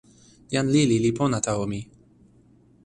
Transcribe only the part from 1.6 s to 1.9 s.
mi.